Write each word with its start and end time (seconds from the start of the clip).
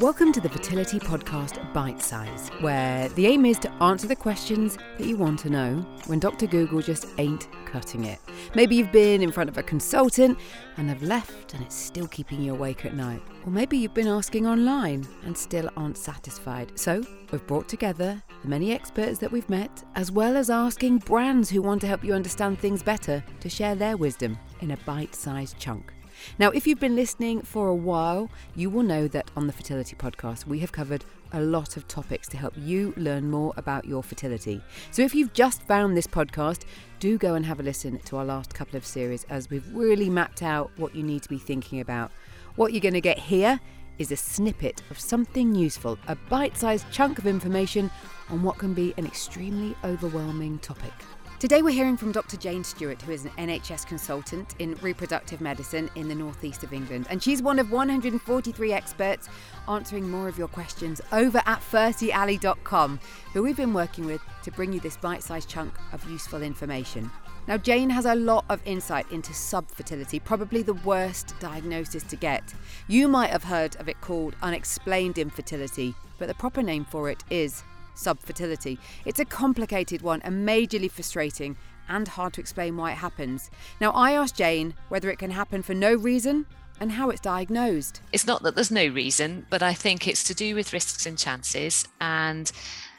Welcome 0.00 0.30
to 0.32 0.42
the 0.42 0.50
Fertility 0.50 0.98
Podcast 0.98 1.72
Bite 1.72 2.02
Size, 2.02 2.50
where 2.60 3.08
the 3.08 3.26
aim 3.26 3.46
is 3.46 3.58
to 3.60 3.72
answer 3.82 4.06
the 4.06 4.14
questions 4.14 4.76
that 4.98 5.06
you 5.06 5.16
want 5.16 5.38
to 5.38 5.48
know 5.48 5.76
when 6.04 6.18
Dr. 6.18 6.46
Google 6.46 6.82
just 6.82 7.06
ain't 7.16 7.48
cutting 7.64 8.04
it. 8.04 8.18
Maybe 8.54 8.76
you've 8.76 8.92
been 8.92 9.22
in 9.22 9.32
front 9.32 9.48
of 9.48 9.56
a 9.56 9.62
consultant 9.62 10.38
and 10.76 10.90
have 10.90 11.02
left 11.02 11.54
and 11.54 11.62
it's 11.64 11.74
still 11.74 12.06
keeping 12.08 12.42
you 12.42 12.52
awake 12.52 12.84
at 12.84 12.94
night. 12.94 13.22
Or 13.46 13.50
maybe 13.50 13.78
you've 13.78 13.94
been 13.94 14.06
asking 14.06 14.46
online 14.46 15.08
and 15.24 15.34
still 15.34 15.70
aren't 15.78 15.96
satisfied. 15.96 16.78
So, 16.78 17.02
we've 17.32 17.46
brought 17.46 17.66
together 17.66 18.22
the 18.42 18.48
many 18.48 18.72
experts 18.72 19.18
that 19.20 19.32
we've 19.32 19.48
met, 19.48 19.82
as 19.94 20.12
well 20.12 20.36
as 20.36 20.50
asking 20.50 20.98
brands 20.98 21.48
who 21.48 21.62
want 21.62 21.80
to 21.80 21.86
help 21.86 22.04
you 22.04 22.12
understand 22.12 22.58
things 22.58 22.82
better 22.82 23.24
to 23.40 23.48
share 23.48 23.74
their 23.74 23.96
wisdom 23.96 24.38
in 24.60 24.72
a 24.72 24.76
bite 24.84 25.14
sized 25.14 25.58
chunk. 25.58 25.95
Now, 26.38 26.50
if 26.50 26.66
you've 26.66 26.80
been 26.80 26.96
listening 26.96 27.42
for 27.42 27.68
a 27.68 27.74
while, 27.74 28.30
you 28.54 28.70
will 28.70 28.82
know 28.82 29.08
that 29.08 29.30
on 29.36 29.46
the 29.46 29.52
Fertility 29.52 29.96
Podcast, 29.96 30.46
we 30.46 30.58
have 30.60 30.72
covered 30.72 31.04
a 31.32 31.40
lot 31.40 31.76
of 31.76 31.86
topics 31.88 32.28
to 32.28 32.36
help 32.36 32.54
you 32.56 32.94
learn 32.96 33.30
more 33.30 33.52
about 33.56 33.84
your 33.84 34.02
fertility. 34.02 34.60
So, 34.90 35.02
if 35.02 35.14
you've 35.14 35.32
just 35.32 35.62
found 35.62 35.96
this 35.96 36.06
podcast, 36.06 36.62
do 37.00 37.18
go 37.18 37.34
and 37.34 37.44
have 37.46 37.60
a 37.60 37.62
listen 37.62 37.98
to 37.98 38.16
our 38.16 38.24
last 38.24 38.54
couple 38.54 38.76
of 38.76 38.86
series 38.86 39.24
as 39.24 39.50
we've 39.50 39.66
really 39.74 40.10
mapped 40.10 40.42
out 40.42 40.70
what 40.76 40.94
you 40.94 41.02
need 41.02 41.22
to 41.22 41.28
be 41.28 41.38
thinking 41.38 41.80
about. 41.80 42.10
What 42.56 42.72
you're 42.72 42.80
going 42.80 42.94
to 42.94 43.00
get 43.00 43.18
here 43.18 43.60
is 43.98 44.12
a 44.12 44.16
snippet 44.16 44.82
of 44.90 44.98
something 44.98 45.54
useful, 45.54 45.98
a 46.08 46.16
bite 46.28 46.56
sized 46.56 46.90
chunk 46.90 47.18
of 47.18 47.26
information 47.26 47.90
on 48.30 48.42
what 48.42 48.58
can 48.58 48.74
be 48.74 48.94
an 48.96 49.06
extremely 49.06 49.74
overwhelming 49.84 50.58
topic. 50.58 50.92
Today, 51.46 51.62
we're 51.62 51.70
hearing 51.70 51.96
from 51.96 52.10
Dr. 52.10 52.36
Jane 52.36 52.64
Stewart, 52.64 53.00
who 53.02 53.12
is 53.12 53.24
an 53.24 53.30
NHS 53.38 53.86
consultant 53.86 54.56
in 54.58 54.74
reproductive 54.82 55.40
medicine 55.40 55.88
in 55.94 56.08
the 56.08 56.14
northeast 56.16 56.64
of 56.64 56.72
England. 56.72 57.06
And 57.08 57.22
she's 57.22 57.40
one 57.40 57.60
of 57.60 57.70
143 57.70 58.72
experts 58.72 59.28
answering 59.68 60.10
more 60.10 60.26
of 60.26 60.36
your 60.36 60.48
questions 60.48 61.00
over 61.12 61.40
at 61.46 61.60
fertially.com, 61.60 62.98
who 63.32 63.44
we've 63.44 63.56
been 63.56 63.72
working 63.72 64.06
with 64.06 64.20
to 64.42 64.50
bring 64.50 64.72
you 64.72 64.80
this 64.80 64.96
bite 64.96 65.22
sized 65.22 65.48
chunk 65.48 65.72
of 65.92 66.02
useful 66.10 66.42
information. 66.42 67.08
Now, 67.46 67.58
Jane 67.58 67.90
has 67.90 68.06
a 68.06 68.16
lot 68.16 68.44
of 68.48 68.60
insight 68.64 69.08
into 69.12 69.30
subfertility, 69.30 70.24
probably 70.24 70.62
the 70.64 70.74
worst 70.74 71.32
diagnosis 71.38 72.02
to 72.02 72.16
get. 72.16 72.54
You 72.88 73.06
might 73.06 73.30
have 73.30 73.44
heard 73.44 73.76
of 73.76 73.88
it 73.88 74.00
called 74.00 74.34
unexplained 74.42 75.16
infertility, 75.16 75.94
but 76.18 76.26
the 76.26 76.34
proper 76.34 76.60
name 76.60 76.86
for 76.86 77.08
it 77.08 77.22
is 77.30 77.62
subfertility. 77.96 78.78
It's 79.04 79.20
a 79.20 79.24
complicated 79.24 80.02
one 80.02 80.22
and 80.22 80.46
majorly 80.46 80.90
frustrating 80.90 81.56
and 81.88 82.08
hard 82.08 82.32
to 82.34 82.40
explain 82.40 82.76
why 82.76 82.92
it 82.92 82.96
happens. 82.96 83.50
Now, 83.80 83.90
I 83.92 84.12
asked 84.12 84.36
Jane 84.36 84.74
whether 84.88 85.10
it 85.10 85.18
can 85.18 85.30
happen 85.30 85.62
for 85.62 85.74
no 85.74 85.94
reason 85.94 86.46
and 86.80 86.92
how 86.92 87.10
it's 87.10 87.20
diagnosed. 87.20 88.00
It's 88.12 88.26
not 88.26 88.42
that 88.42 88.54
there's 88.54 88.70
no 88.70 88.86
reason, 88.86 89.46
but 89.50 89.62
I 89.62 89.72
think 89.72 90.06
it's 90.06 90.24
to 90.24 90.34
do 90.34 90.54
with 90.54 90.72
risks 90.72 91.06
and 91.06 91.18
chances. 91.18 91.88
And 92.00 92.50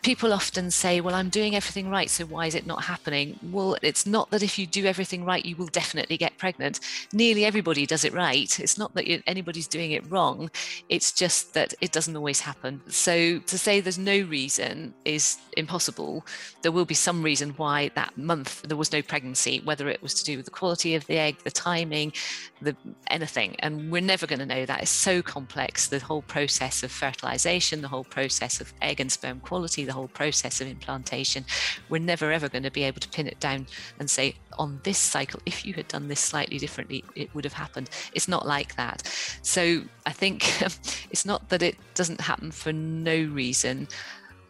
people 0.08 0.31
often 0.31 0.72
say, 0.72 1.02
Well, 1.02 1.13
I'm 1.13 1.27
doing 1.27 1.53
everything 1.53 1.89
right, 1.89 2.09
so 2.09 2.23
why 2.25 2.45
is 2.45 2.55
it 2.55 2.66
not 2.66 2.86
happening? 2.86 3.38
Well, 3.52 3.75
it's 3.81 4.05
not 4.05 4.30
that 4.31 4.41
if 4.41 4.58
you 4.58 4.66
do 4.66 4.86
everything 4.86 5.25
right, 5.25 5.45
you 5.45 5.58
will 5.58 5.67
definitely 5.67 6.16
get 6.16 6.38
pregnant. 6.38 6.80
Nearly 7.11 7.44
everybody 7.44 7.86
does 7.86 8.05
it 8.05 8.13
right. 8.13 8.58
It's 8.58 8.78
not 8.78 8.94
that 8.95 9.05
anybody's 9.28 9.67
doing 9.67 9.91
it 9.91 10.09
wrong, 10.09 10.50
it's 10.88 11.11
just 11.11 11.53
that 11.55 11.73
it 11.81 11.91
doesn't 11.91 12.16
always 12.16 12.39
happen. 12.39 12.81
So 12.88 13.39
to 13.39 13.58
say 13.58 13.81
there's 13.81 13.97
no 13.97 14.22
reason 14.22 14.94
is 15.03 15.39
impossible. 15.58 16.25
There 16.61 16.72
will 16.72 16.85
be 16.85 16.94
some 16.94 17.22
reason 17.22 17.50
why 17.58 17.91
that 17.95 18.17
month 18.17 18.61
there 18.61 18.78
was 18.78 18.94
no 18.94 19.02
pregnancy, 19.02 19.59
whether 19.66 19.89
it 19.89 20.02
was 20.02 20.13
to 20.13 20.23
do 20.23 20.38
with 20.38 20.45
the 20.45 20.52
quality 20.52 20.95
of 20.95 21.05
the 21.08 21.17
egg, 21.17 21.35
the 21.44 21.52
timing, 21.52 22.13
the 22.61 22.78
anything. 23.09 23.58
And 23.59 23.91
we're 23.91 24.02
never 24.13 24.25
going 24.25 24.39
to 24.39 24.45
know 24.45 24.66
that. 24.66 24.83
It's 24.83 24.89
so 24.89 25.22
complex. 25.22 25.88
The 25.88 26.00
whole 26.00 26.22
process 26.22 26.81
of 26.81 26.94
fertilization, 26.94 27.81
the 27.81 27.89
whole 27.89 28.05
process 28.05 28.61
of 28.61 28.73
egg 28.81 29.02
and 29.02 29.11
sperm 29.11 29.41
quality, 29.41 29.83
the 29.83 29.97
whole 29.98 30.08
process 30.08 30.62
of 30.62 30.67
implantation. 30.67 31.45
We're 31.90 32.00
never 32.00 32.31
ever 32.31 32.50
going 32.50 32.64
to 32.64 32.72
be 32.72 32.84
able 32.84 33.00
to 33.02 33.09
pin 33.09 33.28
it 33.28 33.40
down 33.40 33.67
and 34.00 34.09
say, 34.09 34.35
on 34.58 34.80
this 34.84 34.97
cycle, 34.97 35.40
if 35.46 35.66
you 35.66 35.74
had 35.74 35.88
done 35.88 36.08
this 36.08 36.19
slightly 36.19 36.58
differently, 36.58 37.03
it 37.16 37.34
would 37.34 37.44
have 37.44 37.53
happened. 37.53 37.90
It's 38.13 38.28
not 38.28 38.47
like 38.47 38.75
that. 38.75 39.07
So 39.41 39.81
I 40.06 40.12
think 40.12 40.62
it's 41.12 41.25
not 41.25 41.50
that 41.50 41.62
it 41.62 41.78
doesn't 41.94 42.22
happen 42.22 42.52
for 42.52 42.72
no 42.74 43.18
reason 43.25 43.88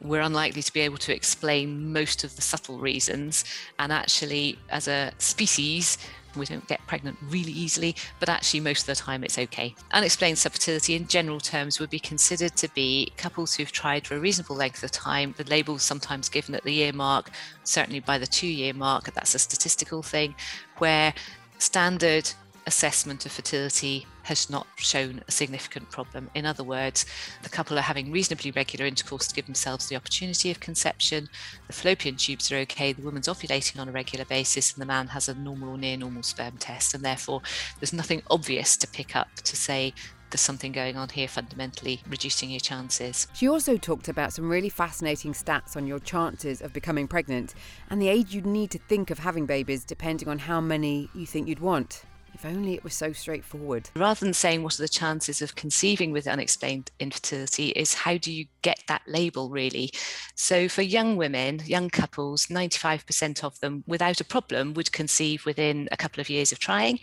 we're 0.02 0.22
unlikely 0.22 0.62
to 0.62 0.72
be 0.72 0.82
able 0.82 0.98
to 0.98 1.14
explain 1.14 1.92
most 1.92 2.24
of 2.24 2.36
the 2.36 2.42
subtle 2.42 2.78
reasons. 2.78 3.44
And 3.80 3.92
actually, 3.92 4.60
as 4.70 4.88
a 4.88 5.12
species, 5.18 5.98
we 6.38 6.46
don't 6.46 6.68
get 6.68 6.86
pregnant 6.88 7.18
really 7.30 7.52
easily, 7.52 7.96
but 8.20 8.30
actually, 8.30 8.60
most 8.60 8.82
of 8.82 8.88
the 8.88 8.96
time, 8.96 9.24
it's 9.24 9.38
okay. 9.38 9.76
Unexplained 9.92 10.38
subfertility, 10.38 10.96
in 10.96 11.08
general 11.08 11.40
terms, 11.40 11.80
would 11.80 11.90
be 11.90 12.00
considered 12.00 12.56
to 12.58 12.68
be 12.74 13.12
couples 13.18 13.56
who've 13.56 13.72
tried 13.72 14.06
for 14.06 14.16
a 14.16 14.20
reasonable 14.20 14.56
length 14.56 14.84
of 14.84 14.92
time. 14.92 15.34
The 15.38 15.44
label 15.46 15.78
sometimes 15.80 16.30
given 16.30 16.56
at 16.56 16.64
the 16.64 16.74
year 16.74 16.94
mark, 16.94 17.32
certainly 17.64 18.00
by 18.00 18.18
the 18.18 18.28
two 18.28 18.48
year 18.48 18.74
mark, 18.74 19.14
that's 19.14 19.36
a 19.36 19.40
statistical 19.40 20.02
thing, 20.02 20.36
where 20.78 21.14
standard 21.60 22.32
assessment 22.68 23.26
of 23.26 23.32
fertility 23.32 24.06
has 24.24 24.50
not 24.50 24.68
shown 24.76 25.24
a 25.28 25.32
significant 25.32 25.90
problem. 25.90 26.30
In 26.36 26.46
other 26.46 26.64
words, 26.64 27.06
the 27.42 27.50
couple 27.50 27.78
are 27.80 27.82
having 27.82 28.12
reasonably 28.12 28.52
regular 28.52 28.86
intercourse 28.86 29.26
to 29.28 29.34
give 29.34 29.46
themselves 29.46 29.88
the 29.88 29.96
opportunity 29.96 30.52
of 30.52 30.60
conception, 30.60 31.30
the 31.68 31.74
fallopian 31.74 32.18
tubes 32.18 32.52
are 32.52 32.58
okay, 32.58 32.92
the 32.92 33.02
woman's 33.02 33.30
ovulating 33.30 33.80
on 33.80 33.88
a 33.88 33.92
regular 33.94 34.26
basis, 34.26 34.74
and 34.74 34.82
the 34.82 34.86
man 34.86 35.08
has 35.08 35.30
a 35.30 35.34
normal 35.34 35.70
or 35.70 35.78
near 35.78 35.96
normal 35.96 36.24
sperm 36.24 36.58
test. 36.58 36.94
And 36.94 37.04
therefore, 37.06 37.42
there's 37.80 37.94
nothing 37.94 38.22
obvious 38.30 38.76
to 38.78 38.88
pick 38.88 39.16
up 39.16 39.34
to 39.46 39.56
say 39.56 39.94
there's 40.30 40.42
something 40.42 40.74
going 40.74 40.98
on 40.98 41.08
here 41.08 41.30
fundamentally 41.30 42.02
reducing 42.06 42.50
your 42.50 42.60
chances. 42.60 43.28
She 43.34 43.48
also 43.48 43.78
talked 43.78 44.10
about 44.10 44.34
some 44.34 44.50
really 44.50 44.68
fascinating 44.68 45.32
stats 45.32 45.78
on 45.78 45.88
your 45.88 46.00
chances 46.00 46.62
of 46.62 46.74
becoming 46.74 47.08
pregnant 47.08 47.54
and 47.90 48.02
the 48.02 48.10
age 48.10 48.36
you'd 48.36 48.46
need 48.46 48.72
to 48.72 48.80
think 48.80 49.10
of 49.10 49.20
having 49.20 49.46
babies 49.46 49.86
depending 49.86 50.28
on 50.28 50.40
how 50.40 50.60
many 50.60 51.10
you 51.16 51.26
think 51.26 51.48
you'd 51.48 51.62
want. 51.62 52.04
If 52.38 52.46
only 52.46 52.76
it 52.76 52.84
was 52.84 52.94
so 52.94 53.14
straightforward. 53.14 53.90
Rather 53.96 54.24
than 54.24 54.32
saying 54.32 54.62
what 54.62 54.78
are 54.78 54.84
the 54.84 54.88
chances 54.88 55.42
of 55.42 55.56
conceiving 55.56 56.12
with 56.12 56.28
unexplained 56.28 56.92
infertility, 57.00 57.70
is 57.70 57.96
how 57.96 58.18
do 58.18 58.32
you 58.32 58.46
get 58.62 58.84
that 58.88 59.02
label 59.08 59.50
really? 59.50 59.90
So 60.36 60.70
for 60.70 60.84
young 60.84 61.16
women, 61.18 61.64
young 61.66 61.90
couples, 61.90 62.46
95% 62.46 63.44
of 63.44 63.60
them 63.60 63.84
without 63.88 64.22
a 64.22 64.24
problem 64.24 64.76
would 64.76 64.92
conceive 64.92 65.48
within 65.48 65.90
a 65.92 65.98
couple 65.98 66.22
of 66.22 66.30
years 66.30 66.52
of 66.52 66.60
trying. 66.60 67.00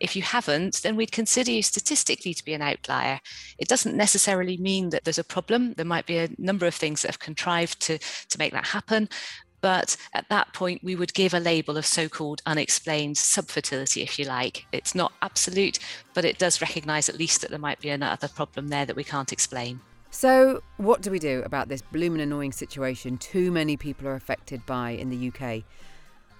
If 0.00 0.16
you 0.16 0.22
haven't, 0.22 0.82
then 0.82 0.96
we'd 0.96 1.12
consider 1.12 1.52
you 1.52 1.62
statistically 1.62 2.34
to 2.34 2.44
be 2.44 2.52
an 2.52 2.62
outlier. 2.62 3.20
It 3.58 3.68
doesn't 3.68 3.96
necessarily 3.96 4.56
mean 4.56 4.90
that 4.90 5.04
there's 5.04 5.16
a 5.16 5.22
problem. 5.22 5.74
There 5.74 5.86
might 5.86 6.06
be 6.06 6.18
a 6.18 6.28
number 6.38 6.66
of 6.66 6.74
things 6.74 7.02
that 7.02 7.08
have 7.12 7.20
contrived 7.20 7.78
to, 7.82 7.98
to 7.98 8.38
make 8.38 8.52
that 8.52 8.66
happen. 8.66 9.08
But 9.62 9.96
at 10.12 10.28
that 10.28 10.52
point, 10.52 10.84
we 10.84 10.96
would 10.96 11.14
give 11.14 11.32
a 11.32 11.40
label 11.40 11.78
of 11.78 11.86
so 11.86 12.08
called 12.08 12.42
unexplained 12.44 13.16
subfertility, 13.16 14.02
if 14.02 14.18
you 14.18 14.26
like. 14.26 14.66
It's 14.72 14.94
not 14.94 15.12
absolute, 15.22 15.78
but 16.12 16.24
it 16.24 16.38
does 16.38 16.60
recognize 16.60 17.08
at 17.08 17.16
least 17.16 17.40
that 17.40 17.50
there 17.50 17.58
might 17.58 17.80
be 17.80 17.88
another 17.88 18.28
problem 18.28 18.68
there 18.68 18.84
that 18.84 18.96
we 18.96 19.04
can't 19.04 19.32
explain. 19.32 19.80
So, 20.10 20.62
what 20.76 21.00
do 21.00 21.10
we 21.10 21.18
do 21.18 21.42
about 21.46 21.68
this 21.68 21.80
blooming 21.80 22.20
annoying 22.20 22.52
situation 22.52 23.16
too 23.16 23.50
many 23.50 23.78
people 23.78 24.06
are 24.08 24.14
affected 24.14 24.66
by 24.66 24.90
in 24.90 25.08
the 25.08 25.28
UK? 25.28 25.62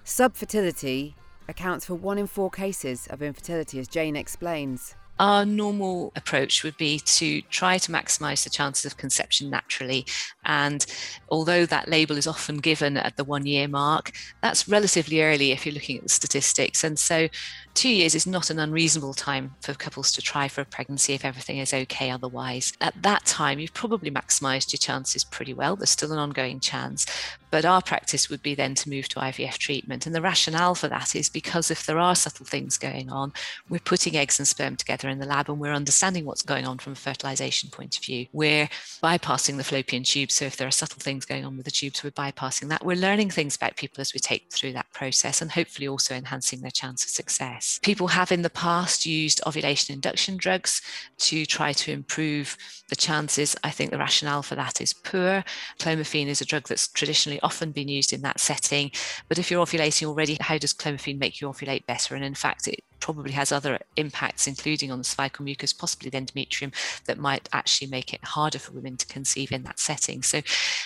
Subfertility 0.05 1.13
accounts 1.47 1.85
for 1.85 1.95
one 1.95 2.17
in 2.17 2.27
four 2.27 2.51
cases 2.51 3.07
of 3.07 3.23
infertility, 3.23 3.79
as 3.79 3.87
Jane 3.87 4.15
explains. 4.15 4.95
Our 5.19 5.45
normal 5.45 6.11
approach 6.15 6.63
would 6.63 6.75
be 6.77 6.99
to 6.99 7.41
try 7.43 7.77
to 7.77 7.91
maximize 7.91 8.43
the 8.43 8.49
chances 8.49 8.85
of 8.85 8.97
conception 8.97 9.49
naturally. 9.49 10.05
And 10.45 10.85
although 11.29 11.65
that 11.65 11.89
label 11.89 12.17
is 12.17 12.27
often 12.27 12.57
given 12.57 12.97
at 12.97 13.17
the 13.17 13.23
one 13.23 13.45
year 13.45 13.67
mark, 13.67 14.11
that's 14.41 14.67
relatively 14.67 15.21
early 15.21 15.51
if 15.51 15.65
you're 15.65 15.73
looking 15.73 15.97
at 15.97 16.03
the 16.03 16.09
statistics. 16.09 16.83
And 16.83 16.97
so 16.97 17.27
two 17.73 17.89
years 17.89 18.15
is 18.15 18.27
not 18.27 18.49
an 18.49 18.59
unreasonable 18.59 19.13
time 19.13 19.55
for 19.61 19.73
couples 19.73 20.11
to 20.13 20.21
try 20.21 20.47
for 20.47 20.61
a 20.61 20.65
pregnancy 20.65 21.13
if 21.13 21.25
everything 21.25 21.57
is 21.57 21.73
okay 21.73 22.09
otherwise. 22.09 22.73
At 22.81 23.01
that 23.01 23.25
time, 23.25 23.59
you've 23.59 23.73
probably 23.73 24.11
maximized 24.11 24.71
your 24.71 24.77
chances 24.77 25.23
pretty 25.23 25.53
well. 25.53 25.75
There's 25.75 25.89
still 25.89 26.11
an 26.11 26.19
ongoing 26.19 26.59
chance. 26.59 27.05
But 27.53 27.65
our 27.65 27.83
practice 27.83 28.31
would 28.31 28.41
be 28.41 28.55
then 28.55 28.73
to 28.75 28.89
move 28.89 29.07
to 29.09 29.19
IVF 29.19 29.59
treatment. 29.59 30.07
And 30.07 30.15
the 30.15 30.21
rationale 30.21 30.73
for 30.73 30.87
that 30.87 31.15
is 31.15 31.29
because 31.29 31.69
if 31.69 31.85
there 31.85 31.99
are 31.99 32.15
subtle 32.15 32.47
things 32.47 32.79
going 32.79 33.11
on, 33.11 33.31
we're 33.69 33.79
putting 33.79 34.15
eggs 34.15 34.39
and 34.39 34.47
sperm 34.47 34.75
together 34.75 35.07
in 35.07 35.19
the 35.19 35.27
lab 35.27 35.49
and 35.49 35.59
we're 35.59 35.71
understanding 35.71 36.25
what's 36.25 36.41
going 36.41 36.65
on 36.65 36.79
from 36.79 36.93
a 36.93 36.95
fertilization 36.95 37.69
point 37.69 37.95
of 37.95 38.03
view. 38.03 38.25
We're 38.33 38.69
bypassing 39.03 39.57
the 39.57 39.63
fallopian 39.63 40.01
tube. 40.01 40.31
So 40.33 40.45
if 40.45 40.57
there 40.57 40.67
are 40.67 40.71
subtle 40.71 40.99
things 40.99 41.25
going 41.25 41.45
on 41.45 41.55
with 41.55 41.65
the 41.65 41.71
tubes, 41.71 42.03
we're 42.03 42.09
bypassing 42.09 42.67
that. 42.69 42.83
We're 42.83 42.97
learning 42.97 43.29
things 43.29 43.55
about 43.55 43.75
people 43.75 44.01
as 44.01 44.15
we 44.15 44.19
take 44.19 44.51
through 44.51 44.73
that 44.73 44.91
process 44.91 45.41
and 45.41 45.51
hopefully 45.51 45.87
also 45.87 46.15
enhancing 46.15 46.61
their 46.61 46.71
chance 46.71 47.03
of 47.03 47.11
success. 47.11 47.79
People 47.83 48.07
have 48.07 48.31
in 48.31 48.41
the 48.41 48.49
past 48.49 49.05
used 49.05 49.41
ovulation 49.45 49.93
induction 49.93 50.37
drugs 50.37 50.81
to 51.19 51.45
try 51.45 51.71
to 51.73 51.91
improve 51.91 52.57
the 52.89 52.95
chances. 52.95 53.55
I 53.63 53.69
think 53.69 53.91
the 53.91 53.97
rationale 53.99 54.41
for 54.41 54.55
that 54.55 54.81
is 54.81 54.91
poor. 54.91 55.43
Clomiphene 55.77 56.27
is 56.27 56.41
a 56.41 56.45
drug 56.45 56.67
that's 56.67 56.87
traditionally 56.87 57.39
often 57.41 57.71
been 57.71 57.87
used 57.87 58.11
in 58.11 58.23
that 58.23 58.39
setting. 58.39 58.91
But 59.29 59.37
if 59.37 59.51
you're 59.51 59.63
ovulating 59.63 60.07
already, 60.07 60.37
how 60.39 60.57
does 60.57 60.73
clomiphene 60.73 61.19
make 61.19 61.41
you 61.41 61.47
ovulate 61.47 61.85
better? 61.85 62.15
And 62.15 62.25
in 62.25 62.33
fact, 62.33 62.67
it 62.67 62.83
probably 63.03 63.33
has 63.33 63.51
other 63.51 63.77
impacts, 63.97 64.47
including 64.47 64.89
on 64.89 64.97
the 64.97 65.03
cervical 65.03 65.43
mucus, 65.43 65.73
possibly 65.73 66.09
the 66.09 66.19
endometrium, 66.19 66.71
that 67.03 67.17
might 67.17 67.49
actually 67.51 67.87
make 67.87 68.13
it 68.13 68.23
harder 68.23 68.57
for 68.57 68.71
women 68.71 68.95
to 68.95 69.05
conceive 69.07 69.51
in 69.51 69.63
that 69.63 69.77
setting. 69.77 70.23
So, 70.23 70.41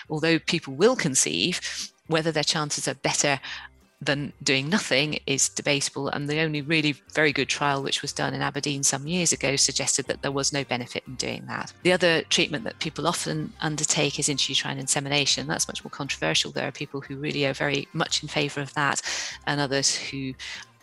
although 0.09 0.39
people 0.39 0.73
will 0.73 0.95
conceive, 0.95 1.61
whether 2.07 2.31
their 2.31 2.43
chances 2.43 2.87
are 2.87 2.95
better 2.95 3.39
than 4.01 4.31
doing 4.43 4.69
nothing 4.69 5.19
is 5.25 5.49
debatable. 5.49 6.07
And 6.07 6.27
the 6.27 6.39
only 6.41 6.61
really 6.61 6.93
very 7.13 7.31
good 7.33 7.49
trial, 7.49 7.81
which 7.81 8.01
was 8.01 8.13
done 8.13 8.33
in 8.33 8.41
Aberdeen 8.41 8.83
some 8.83 9.07
years 9.07 9.31
ago, 9.31 9.55
suggested 9.55 10.05
that 10.05 10.21
there 10.21 10.31
was 10.31 10.53
no 10.53 10.63
benefit 10.63 11.03
in 11.07 11.15
doing 11.15 11.45
that. 11.47 11.73
The 11.83 11.93
other 11.93 12.21
treatment 12.23 12.63
that 12.65 12.79
people 12.79 13.07
often 13.07 13.53
undertake 13.59 14.19
is 14.19 14.27
intrauterine 14.27 14.77
insemination. 14.77 15.47
That's 15.47 15.67
much 15.67 15.83
more 15.83 15.91
controversial. 15.91 16.51
There 16.51 16.67
are 16.67 16.71
people 16.71 17.01
who 17.01 17.15
really 17.15 17.45
are 17.47 17.53
very 17.53 17.87
much 17.93 18.21
in 18.21 18.29
favour 18.29 18.61
of 18.61 18.73
that, 18.75 19.01
and 19.47 19.59
others 19.59 19.95
who 19.95 20.33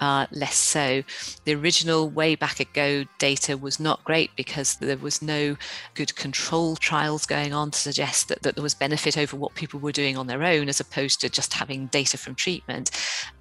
uh, 0.01 0.27
less 0.31 0.57
so. 0.57 1.03
The 1.45 1.55
original 1.55 2.09
way 2.09 2.35
back 2.35 2.61
ago 2.61 3.05
data 3.19 3.57
was 3.57 3.79
not 3.79 4.05
great 4.05 4.31
because 4.37 4.77
there 4.77 4.97
was 4.97 5.23
no 5.23 5.57
good 5.95 6.15
control 6.17 6.77
trials 6.77 7.27
going 7.27 7.53
on 7.53 7.71
to 7.71 7.79
suggest 7.79 8.29
that, 8.29 8.43
that 8.43 8.55
there 8.55 8.63
was 8.63 8.75
benefit 8.75 9.17
over 9.17 9.37
what 9.37 9.55
people 9.55 9.81
were 9.81 9.93
doing 9.93 10.17
on 10.17 10.27
their 10.27 10.43
own 10.43 10.69
as 10.69 10.81
opposed 10.81 11.21
to 11.21 11.29
just 11.29 11.55
having 11.55 11.87
data 11.87 12.19
from 12.19 12.35
treatment. 12.35 12.91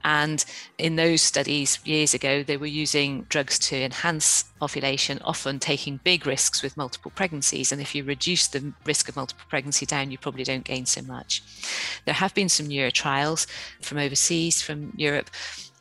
And 0.03 0.44
in 0.77 0.95
those 0.95 1.21
studies 1.21 1.79
years 1.85 2.13
ago, 2.13 2.44
they 2.44 2.57
were 2.57 2.65
using 2.65 3.23
drugs 3.29 3.57
to 3.59 3.81
enhance 3.81 4.45
ovulation, 4.61 5.19
often 5.23 5.59
taking 5.59 6.00
big 6.03 6.25
risks 6.25 6.61
with 6.61 6.77
multiple 6.77 7.11
pregnancies. 7.15 7.71
And 7.71 7.81
if 7.81 7.94
you 7.95 8.03
reduce 8.03 8.47
the 8.47 8.73
risk 8.85 9.09
of 9.09 9.15
multiple 9.15 9.45
pregnancy 9.50 9.85
down, 9.85 10.11
you 10.11 10.17
probably 10.17 10.44
don't 10.44 10.63
gain 10.63 10.85
so 10.85 11.01
much. 11.01 11.44
There 12.05 12.13
have 12.13 12.33
been 12.33 12.50
some 12.50 12.67
newer 12.67 12.91
trials 12.91 13.47
from 13.81 13.97
overseas, 13.97 14.61
from 14.61 14.94
Europe, 14.95 15.29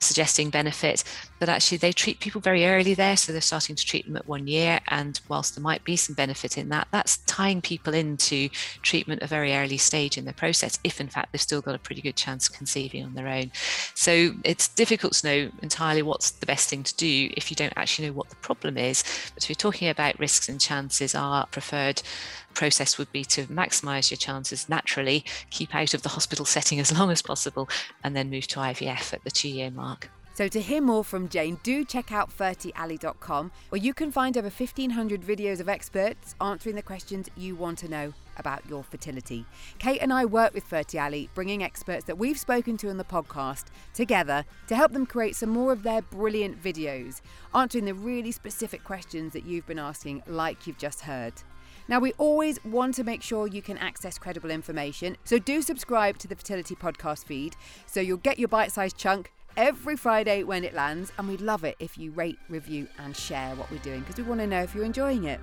suggesting 0.03 0.51
benefit, 0.51 1.05
but 1.39 1.49
actually 1.49 1.79
they 1.79 1.93
treat 1.93 2.21
people 2.21 2.41
very 2.41 2.67
early 2.67 2.95
there. 2.95 3.17
So 3.17 3.33
they're 3.33 3.41
starting 3.41 3.77
to 3.77 3.85
treat 3.85 4.07
them 4.07 4.17
at 4.17 4.29
one 4.29 4.47
year. 4.47 4.81
And 4.89 5.21
whilst 5.29 5.55
there 5.55 5.63
might 5.63 5.85
be 5.85 5.97
some 5.97 6.15
benefit 6.15 6.59
in 6.59 6.69
that, 6.71 6.89
that's 6.91 7.19
tying 7.19 7.63
people 7.63 7.95
into 7.95 8.49
treatment 8.83 9.23
at 9.23 9.27
a 9.27 9.29
very 9.29 9.55
early 9.55 9.79
stage 9.79 10.19
in 10.19 10.25
the 10.25 10.33
process, 10.33 10.79
if 10.85 11.01
in 11.01 11.09
fact 11.09 11.33
they've 11.33 11.41
still 11.41 11.61
got 11.61 11.75
a 11.75 11.79
pretty 11.79 12.03
good 12.03 12.17
chance 12.17 12.49
of 12.49 12.55
conceiving 12.55 13.05
on 13.05 13.15
their 13.15 13.29
own. 13.29 13.51
So 13.95 14.35
it's 14.45 14.69
difficult 14.69 15.15
to 15.15 15.27
know 15.27 15.51
entirely 15.63 16.03
what's 16.03 16.31
the 16.31 16.47
best 16.47 16.69
thing 16.69 16.83
to 16.83 16.95
do 16.97 17.31
if 17.37 17.51
you 17.51 17.57
don't 17.57 17.73
actually 17.77 18.09
know 18.09 18.15
what 18.15 18.29
the 18.29 18.37
problem 18.37 18.77
is. 18.77 19.03
But 19.35 19.45
if 19.45 19.51
you're 19.51 19.55
talking 19.55 19.89
about 19.89 20.19
risks 20.19 20.49
and 20.49 20.61
chances, 20.61 21.15
our 21.15 21.47
preferred 21.47 22.03
process 22.55 22.99
would 22.99 23.11
be 23.13 23.25
to 23.25 23.47
maximize 23.47 24.11
your 24.11 24.19
chances 24.19 24.69
naturally, 24.69 25.25
keep 25.51 25.75
out 25.75 25.95
of 25.95 26.03
the 26.03 26.11
hospital 26.11 26.45
setting 26.45 26.81
as 26.81 26.97
long 26.97 27.11
as 27.11 27.23
possible, 27.23 27.69
and 28.05 28.15
then 28.15 28.31
move 28.31 28.47
to 28.49 28.61
IVF 28.61 29.13
at 29.13 29.25
the 29.25 29.31
two 29.31 29.49
year 29.49 29.71
mark. 29.71 29.92
So, 30.35 30.49
to 30.49 30.61
hear 30.63 30.81
more 30.81 31.05
from 31.05 31.29
Jane, 31.29 31.59
do 31.63 31.85
check 31.85 32.11
out 32.11 32.31
fertially.com, 32.31 33.53
where 33.69 33.81
you 33.81 33.93
can 33.93 34.11
find 34.11 34.39
over 34.39 34.49
1,500 34.49 35.21
videos 35.21 35.61
of 35.61 35.69
experts 35.69 36.35
answering 36.41 36.75
the 36.75 36.83
questions 36.83 37.29
you 37.37 37.55
want 37.55 37.79
to 37.81 37.89
know 37.89 38.15
about 38.39 38.63
your 38.67 38.83
fertility. 38.83 39.45
Kate 39.79 40.01
and 40.01 40.11
I 40.11 40.25
work 40.25 40.55
with 40.55 40.69
Fertially, 40.69 41.29
bringing 41.35 41.63
experts 41.63 42.05
that 42.05 42.17
we've 42.17 42.39
spoken 42.39 42.79
to 42.79 42.89
in 42.89 42.97
the 42.97 43.05
podcast 43.05 43.67
together 43.93 44.47
to 44.69 44.75
help 44.75 44.93
them 44.93 45.05
create 45.05 45.37
some 45.37 45.51
more 45.51 45.71
of 45.71 45.83
their 45.83 46.01
brilliant 46.01 46.63
videos, 46.63 47.21
answering 47.55 47.85
the 47.85 47.95
really 47.95 48.33
specific 48.33 48.85
questions 48.85 49.35
that 49.35 49.45
you've 49.45 49.67
been 49.67 49.79
asking, 49.79 50.23
like 50.27 50.67
you've 50.67 50.79
just 50.79 51.03
heard. 51.03 51.35
Now, 51.89 51.99
we 51.99 52.13
always 52.13 52.65
want 52.65 52.95
to 52.95 53.05
make 53.05 53.23
sure 53.23 53.47
you 53.47 53.61
can 53.61 53.77
access 53.77 54.17
credible 54.17 54.51
information, 54.51 55.19
so 55.25 55.39
do 55.39 55.61
subscribe 55.61 56.17
to 56.19 56.29
the 56.29 56.37
Fertility 56.37 56.75
Podcast 56.75 57.27
feed 57.27 57.55
so 57.87 58.01
you'll 58.01 58.17
get 58.17 58.39
your 58.39 58.49
bite 58.49 58.73
sized 58.73 58.97
chunk 58.97 59.31
every 59.57 59.97
Friday 59.97 60.43
when 60.43 60.65
it 60.65 60.75
lands. 60.75 61.13
And 61.19 61.29
we'd 61.29 61.41
love 61.41 61.65
it 61.65 61.77
if 61.79 61.99
you 61.99 62.11
rate, 62.13 62.39
review, 62.49 62.89
and 62.99 63.17
share 63.17 63.55
what 63.55 63.71
we're 63.71 63.79
doing 63.79 64.01
because 64.01 64.17
we 64.17 64.25
want 64.25 64.41
to 64.41 64.47
know 64.47 64.63
if 64.63 64.75
you're 64.75 64.85
enjoying 64.85 65.25
it. 65.25 65.41